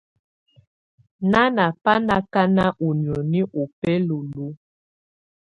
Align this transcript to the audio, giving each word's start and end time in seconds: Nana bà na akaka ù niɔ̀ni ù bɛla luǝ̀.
Nana 1.31 1.65
bà 1.83 1.93
na 2.05 2.15
akaka 2.19 2.65
ù 2.85 2.87
niɔ̀ni 3.01 3.39
ù 3.59 3.63
bɛla 3.79 4.05
luǝ̀. 4.07 4.53